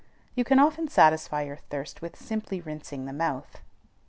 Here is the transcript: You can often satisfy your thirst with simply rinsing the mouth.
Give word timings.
You 0.33 0.43
can 0.43 0.57
often 0.57 0.87
satisfy 0.87 1.43
your 1.43 1.57
thirst 1.57 2.01
with 2.01 2.15
simply 2.15 2.59
rinsing 2.59 3.05
the 3.05 3.13
mouth. 3.13 3.61